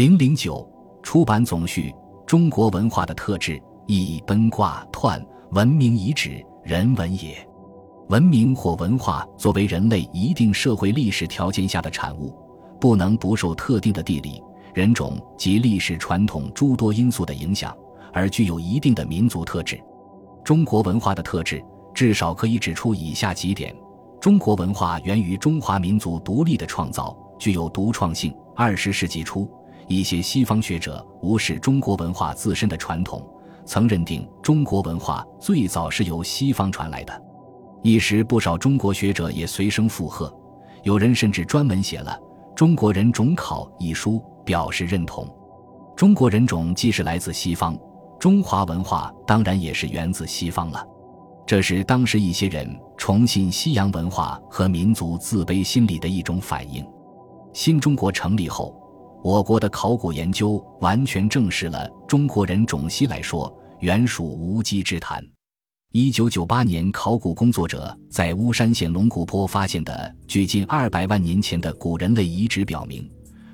[0.00, 0.66] 零零九
[1.02, 1.94] 出版总序：
[2.26, 7.46] 中国文化的特质，一奔卦彖，文明遗址，人文也。
[8.08, 12.34] 文明或文化作为人类一定社会历史条件下的产物，
[12.80, 14.42] 不能不受特定的地理、
[14.72, 17.76] 人种及历史传统诸多因素的影响，
[18.10, 19.78] 而具有一定的民族特质。
[20.42, 21.62] 中国文化的特质，
[21.92, 23.76] 至少可以指出以下几点：
[24.18, 28.34] 中国文化源于中华民族独立的创造，具有独创性。
[28.56, 29.46] 二十世纪初。
[29.90, 33.28] 一些西方学者无视中国文化自身的传统，
[33.64, 37.22] 曾认定中国文化最早是由西方传来的。
[37.82, 40.32] 一时，不少中国学者也随声附和，
[40.84, 42.16] 有人甚至专门写了
[42.54, 45.28] 《中国人种考》一书，表示认同。
[45.96, 47.76] 中国人种既是来自西方，
[48.16, 50.86] 中华文化当然也是源自西方了。
[51.44, 56.86] 这是当时一些人崇信西洋文化和民族自卑心理的一种反应。
[57.52, 58.79] 新中国成立后。
[59.22, 65.22] 我国的考古研究完全证实了中国人种系来说，原属无稽之谈。
[65.92, 73.10] 一九九八年，考古工作者在巫山县龙骨坡发现的距今二百万年前的古人类遗址，表明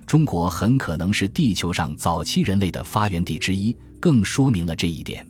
[0.07, 5.27] 中国很可能是地球上早期人类的发源地之一，更说明了这一点。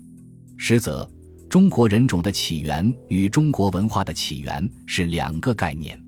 [0.59, 1.09] 实则，
[1.49, 5.99] 中国人种的起源与中国文化的起源是两个概念。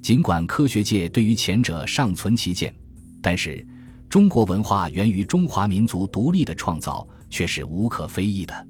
[0.00, 2.74] 尽管科学界对于前者尚存歧见。
[3.20, 3.66] 但是，
[4.08, 8.66] 中国文化源于中华民族独立的创造却是无可非议的。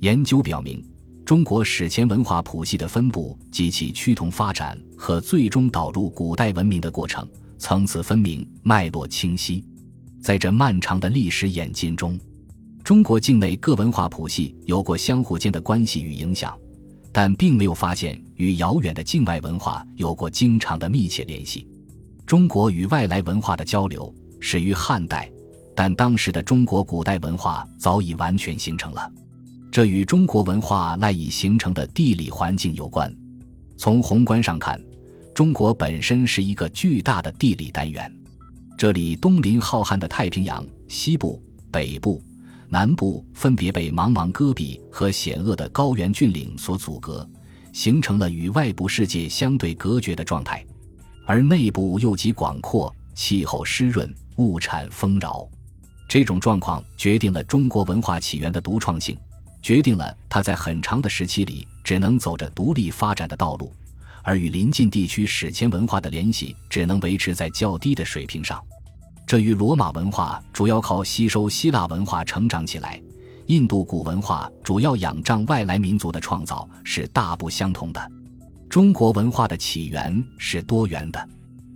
[0.00, 0.82] 研究表明，
[1.24, 9.62] 中国史前文化谱系的分布及其趋同发展和最终导入古代文明的过程层次分明、脉络清晰。
[10.22, 12.18] 在这漫长的历史演进中，
[12.82, 16.58] 中国境内各文化谱系有过相互间的关系与影响，
[17.12, 21.68] 但并没有发现与遥远的境外文化有过经常的密切联系。
[22.30, 25.28] 中国与外来文化的交流始于汉代，
[25.74, 29.10] 但当时的中国古代文化早已完全形成了。
[29.68, 33.12] 这与中国文化赖以形成的地理环境有关。
[33.76, 34.80] 从宏观上看，
[35.34, 38.08] 中国本身是一个巨大的地理单元，
[38.78, 42.22] 这里东临浩瀚的太平洋，西部、北部、
[42.68, 47.28] 南部分别被茫茫戈壁和险恶的高原峻岭所阻隔，
[47.72, 50.64] 形成了与外部世界相对隔绝的状态。
[51.30, 55.48] 而内部又极广阔，气候湿润，物产丰饶，
[56.08, 59.16] 这种状况决定了中国文化起源的独创性，
[59.62, 63.72] 决定了它在很长的时期里只能走着独立发展的道路，
[64.24, 68.60] 而与邻近地区史前文化的联系只能维持在较低的水平上。
[69.24, 73.00] 这与罗马文化主要靠吸收希腊文化成长起来，
[73.46, 78.10] 印度古文化主要仰仗外来民族的创造是大不相同的。
[78.70, 81.28] 中国文化的起源是多元的，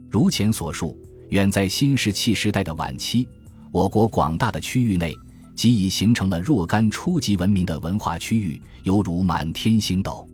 [0.09, 0.97] 如前所述，
[1.31, 3.27] 远在新石器时代的晚期，
[3.73, 5.13] 我国广大的区域内
[5.57, 10.25] 即已形成了若干初级文明的文化区域，犹如满天星斗。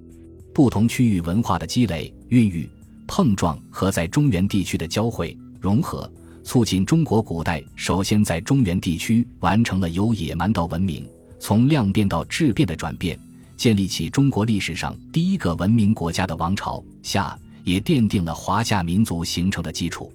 [0.53, 2.69] 不同区域文化的积累、孕育、
[3.06, 6.12] 碰撞和在中原地区的交汇融合，
[6.44, 13.19] 促进中国古代首先在中原地区完成了由野蛮到文明、从量变到质变的转变。
[13.60, 20.10] 建立起中国历史上第一个文明国家的王朝夏，也奠定了华夏民族形成的基础。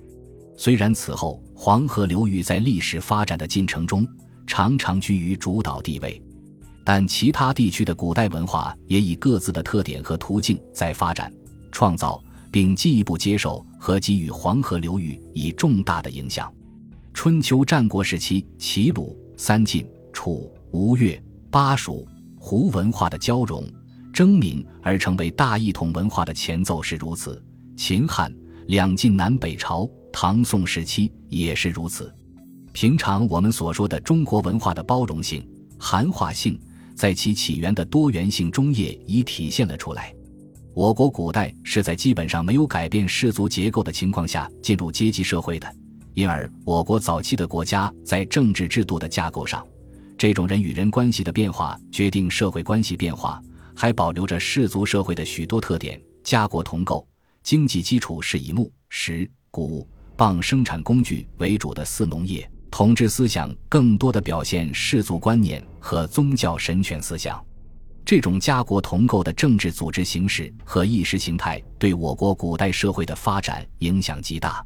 [0.58, 4.04] 虽然此后黄河流域在历史发展的进程中
[4.48, 6.20] 常常居于主导地位，
[6.84, 11.32] 但其他地区的古代文化也以各自的特点和途径在发展、
[11.72, 12.20] 创造，
[12.52, 16.52] 并进一步接受和给予黄河流域以重大的影响。
[17.14, 22.08] 春秋战国时期，齐鲁、三晋、楚、吴越、巴蜀。
[22.48, 23.68] 胡文化的交融、
[24.14, 27.44] 争鸣而成为大一统文化的前奏是如此，
[27.76, 28.32] 秦汉
[28.68, 32.14] 两晋南北朝、唐宋时期也是如此。
[32.72, 35.44] 平常我们所说的中国文化的包容性、
[35.80, 36.56] 含化性，
[36.94, 40.14] 在其起源的多元性中也已体现了出来。
[40.76, 45.68] 我国古代是在基本上没有改变氏族结构的情况下进入阶级社会的，
[46.14, 49.66] 因而我国早期的国家在政治制度的架构上。
[50.26, 53.40] 这种人与人关系的变化决定社会关系变化，
[53.76, 56.02] 还保留着氏族社会的许多特点。
[56.24, 57.08] 家国同构，
[57.44, 59.88] 经济基础是以木、石、谷、
[60.18, 62.50] 蚌生产工具为主的四农业。
[62.72, 67.40] 统治思想更多的表现氏族观念和宗教神权思想。
[68.04, 74.66] 这种家国同构的政治组织形式和意识形态对我国古代社会的发展影响极大。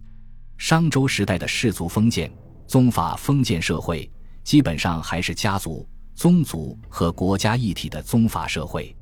[0.57, 2.31] 商周时代的氏族封建、
[2.65, 4.09] 宗法封建社会。
[4.49, 8.95] 基本上还是家族、宗族和国家一体的宗法社会。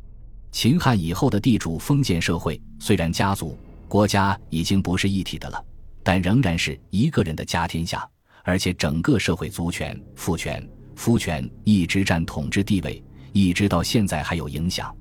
[0.51, 3.57] 秦汉以后的地主封建社会，虽然家族、
[3.87, 5.65] 国家已经不是一体的了，
[6.03, 8.05] 但仍然是一个人的家天下，
[8.43, 10.61] 而且整个社会族权、父权、
[10.97, 13.01] 夫权一直占统治地位，
[13.31, 14.93] 一直到现在还有影响。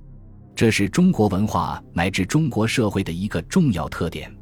[0.55, 4.33] 这是中国文化乃至中国社会的一个重要特点。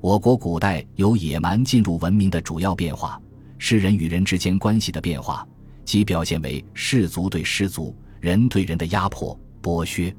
[0.00, 3.20] 我国古代由野蛮进入文明的主要变化，
[3.62, 5.46] 是人与人之间关系的变化，
[5.84, 10.10] 即表现为氏族对氏族、人对人的压迫剥削；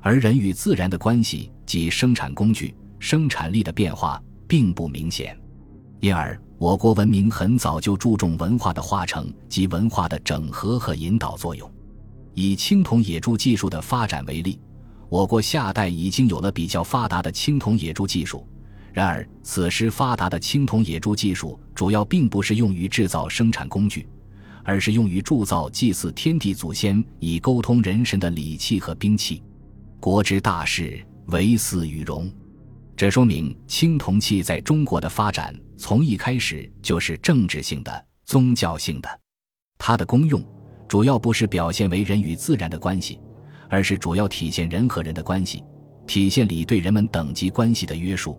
[0.00, 5.38] 而人与自然的关系，及生产工具、生产力的变化，并不明显。
[6.00, 11.70] 因而，我国文明很早就注重文化的化成及文化的整合和引导作用。
[12.34, 14.60] 以青铜冶铸技术的发展为例。
[15.08, 18.44] 我国夏代已经有了比较发达的青铜冶铸技术，
[18.92, 24.06] 然而此时发达的青铜冶铸技术主要并不是用于制造生产工具，
[24.62, 29.42] 而是用于铸造祭祀天地祖先以沟通人神的礼器和兵器。
[29.98, 32.30] 国之大事，唯祀与戎。
[32.96, 39.20] 这说明青铜器在中国的发展从一开始就是政治性的、宗教性的。
[39.78, 40.44] 它的功用
[40.86, 43.18] 主要不是表现为人与自然的关系。
[43.72, 45.64] 而是主要体现人和人的关系，
[46.06, 48.38] 体现礼对人们等级关系的约束。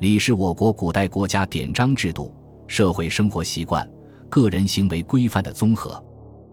[0.00, 2.34] 礼是我国古代国家典章制度、
[2.66, 3.88] 社会生活习惯、
[4.28, 6.02] 个人行为规范的综合。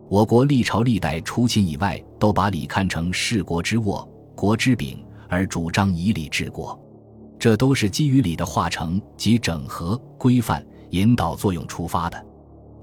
[0.10, 6.80] 我国历朝历代除秦以外，都把礼看成事国之握、国之柄，而主张以礼治国。
[7.40, 12.26] 这都是基于礼的化成及整合、规范、引导作用出发的。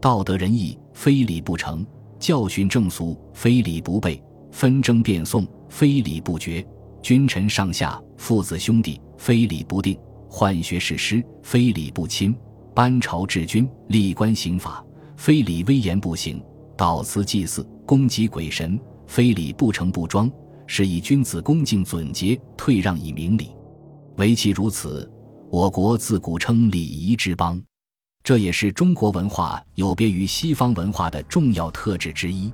[0.00, 1.84] 道德仁义，非礼不成；
[2.18, 4.20] 教训正俗，非礼不备。
[4.50, 6.66] 纷争辩讼，非礼不绝；
[7.00, 9.94] 君臣上下、父子兄弟，非礼不定；
[10.28, 12.32] 换学士师，非礼不亲；
[12.74, 14.84] 班朝治君，立官刑法，
[15.16, 16.38] 非礼威严不行；
[16.76, 20.30] 悼祠祭祀，攻击鬼神，非礼不成不庄。
[20.66, 23.48] 是以君子恭敬准节，退让以明礼。
[24.18, 25.10] 唯其如此，
[25.50, 27.60] 我国自古称礼仪之邦。
[28.22, 32.52] 这也是中国文化有别于西方文化的重要特质之一。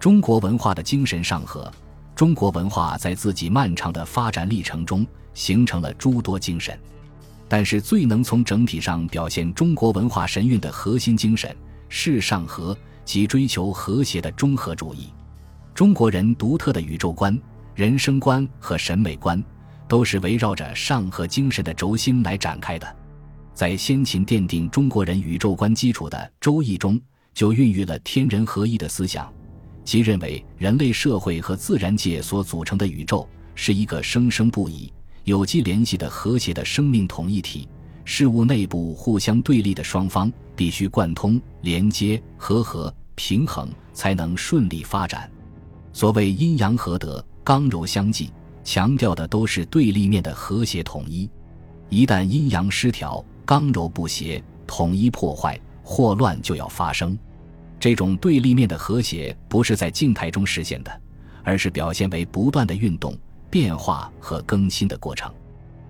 [0.00, 1.72] 中国文化的精神上合，
[2.16, 6.76] 中国文化在自己漫长的发展历程中形成了诸多精神，
[7.48, 11.54] 但是最能从整体上表现中国文化神韵的核心精神
[11.88, 15.12] 是上合，即追求和谐的中和主义。
[15.74, 17.38] 中国人独特的宇宙观、
[17.74, 19.42] 人生观和审美观，
[19.88, 22.96] 都是围绕着上合精神的轴心来展开的。
[23.52, 27.00] 在先秦奠定中国人宇宙观基础的《周易》中，
[27.32, 29.32] 就孕育了天人合一的思想。
[29.84, 34.92] 即认为人类社会和自然界所组成的宇宙是一个生生不已、
[35.24, 37.66] 有机联系的和谐的生命统一体，
[38.04, 45.30] 事物内部互相对立的双方必须贯通、连接、和合、平衡，才能顺利发展。
[45.94, 48.30] 所谓阴阳合德、刚柔相济，
[48.62, 51.28] 强调的都是对立面的和谐统一。
[51.88, 57.16] 一旦阴阳失调、刚柔不协、统一破坏，祸乱就要发生。
[57.80, 61.00] 这种对立面的和谐不是在静态中实现的，
[61.42, 63.16] 而是表现为不断的运动、
[63.54, 65.32] 变化和更新的过程。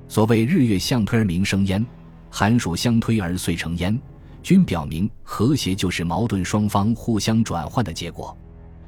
[0.07, 1.83] 所谓“日月相推而名生焉，
[2.29, 3.99] 寒暑相推而岁成焉”，
[4.45, 8.37] 均表明和谐就是矛盾双方互相转换的结果。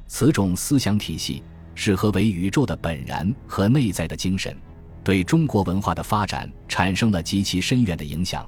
[0.06, 1.42] 此种思想体系
[1.74, 4.54] 是合为宇宙的本然和内在的精神，
[5.02, 8.46] 对中国文化的发展产生了极其深远的影响，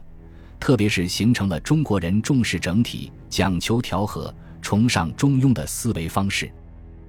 [0.61, 4.35] 特别是形成了中国人重视整体、讲求调和。
[4.61, 6.53] 崇尚中庸的思维方式，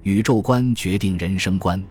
[0.04, 1.84] 宇宙观决定人生观。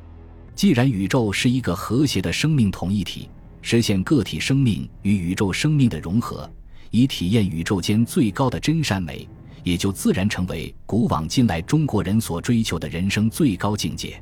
[0.59, 3.29] 既然宇宙是一个和谐的生命统一体，
[3.63, 6.51] 实现个体生命与宇宙生命的融合，
[6.91, 9.29] 以体验宇宙间最高的真善美，
[9.63, 14.21] 也就自然成为古往今来中国人所追求的人生最高境界。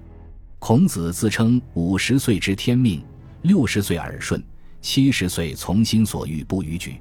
[0.59, 3.03] 孔子自称五十岁知天命，
[3.41, 4.45] 六十岁耳顺，
[4.83, 7.01] 七十岁从心所欲不逾矩。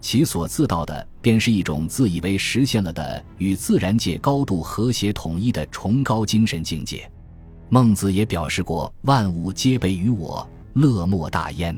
[0.00, 7.06] 其所自道的，便是一种自以为实现了的与自然界高度和谐统一的崇高精神境界。
[7.74, 11.74] 孟子也表示过：“万物皆备于我，乐莫大焉。”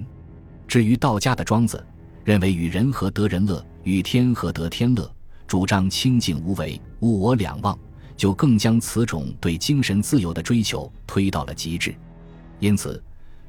[0.67, 1.87] 至于道家的庄子，
[2.25, 5.09] 认为与人和得人乐，与天和得天乐，
[5.47, 7.79] 主张清净无为、物我两忘，
[8.17, 11.95] 就更将此种对精神自由的追求推到了极致。
[12.59, 13.01] 因此，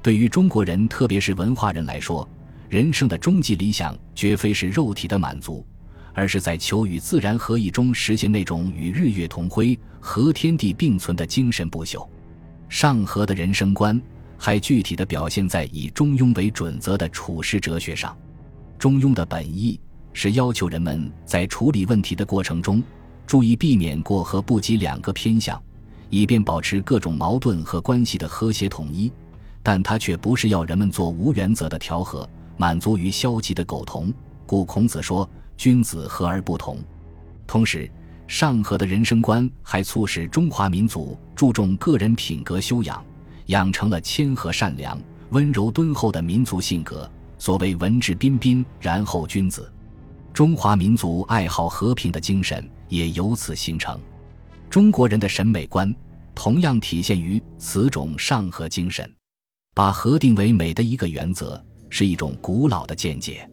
[0.04, 2.30] 对于中国人，特别是文化人来说，
[2.70, 5.66] 人生的终极理想，绝非是肉体的满足，
[6.14, 12.08] 而是在求与自然合一中实现那种与日月同辉、和天地并存的精神不朽。
[12.70, 14.02] 上合的人生观，
[14.38, 18.16] 还具体的表现在以中庸为准则的处世哲学上。
[18.78, 19.80] 中庸的本意
[20.14, 22.84] 是要求人们在处理问题的过程中，
[23.26, 25.62] 注意避免过和不及两个偏向，
[26.10, 29.12] 以便保持各种矛盾和关系的和谐统一。
[29.64, 32.30] 但它却不是要人们做无原则的调和。
[32.58, 34.14] 满足于消极的苟同，
[34.46, 36.78] 故孔子说：“君子和而不同。
[37.46, 37.92] 同时，
[38.28, 43.04] 上合的人生观还促使中华民族注重个人品格修养，
[43.48, 47.10] 养成了谦和善良、温柔敦厚的民族性格。
[47.38, 49.72] 所谓文质彬彬，然后君子。
[50.34, 54.00] 中华民族爱好和平的精神也由此形成。
[54.70, 55.94] 中国人的审美观
[56.34, 59.10] 同样体现于此种上合精神。
[59.74, 63.48] 把和定为美的一个原则，是一种古老的见解。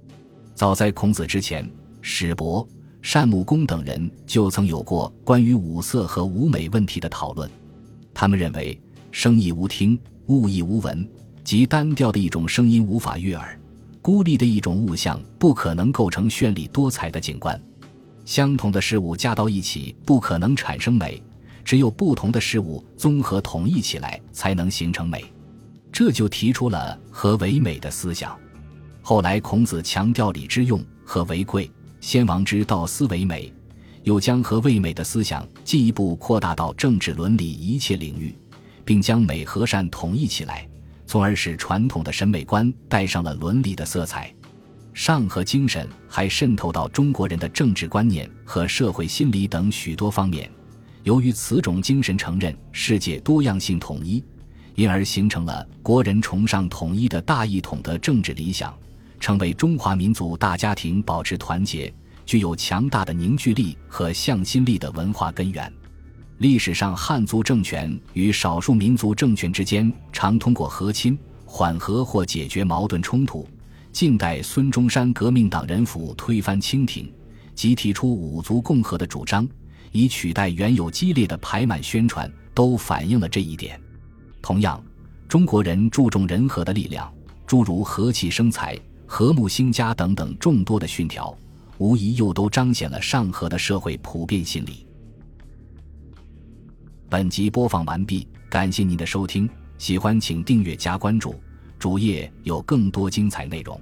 [0.55, 1.69] 早在孔子之前，
[2.01, 2.67] 史伯。
[3.03, 7.51] 单穆公等人就曾有过关于五色和五美问题的讨论。
[8.15, 8.81] 他们认为，
[9.11, 11.07] 声亦无听，物亦无闻，
[11.45, 13.59] 即单调的一种声音无法悦耳，
[14.01, 17.61] 孤立的一种物象不可能构成绚丽多彩的景观。
[18.25, 21.23] 相同的事物加到一起不可能产生美，
[21.65, 25.25] 只有不同的事物综合统一起来才能形成美。
[25.91, 28.35] 这就提出了和为美的思想。
[29.03, 31.71] 后来，孔子强调礼之用，和为贵。
[32.03, 33.51] 先王之道思为美，
[34.03, 38.35] 又将和为美的思想进一步扩大到政治伦理一切领域，
[38.85, 40.69] 并将美和善统一起来，
[41.07, 44.35] 从而使传统的审美观带上了伦理的色彩。
[44.93, 50.51] 上合精神还渗透到中国人的政治观念和社会心理等许多方面。
[51.05, 54.23] 由于此种精神承认世界多样性统一，
[54.75, 58.77] 因而形成了国人崇尚统一的大一统的政治理想。
[59.23, 61.95] 成为中华民族大家庭保持团结、
[62.27, 65.73] 具有强大的凝聚力和向心力的文化根源。
[66.39, 73.49] 历史上，汉族政权与少数民族政权之间常通过和亲、缓和或解决矛盾冲突。
[73.93, 77.09] 近代孙中山革命党人府推翻清廷，
[77.55, 79.49] 即提出五族共和的主张，
[79.93, 83.81] 以取代原有激烈的排满宣传，都反映了这一点。
[84.43, 84.83] 同样，
[85.29, 87.09] 中国人注重人和的力量，
[87.47, 88.77] 诸如和气生财。
[89.15, 91.37] 和睦兴家等等众多的训条，
[91.77, 94.87] 无疑又都彰显了上合的社会普遍心理。
[97.11, 101.35] 本集播放完毕，感谢您的收听，喜欢请订阅加关注，
[101.79, 103.79] 主页有更多精彩内容。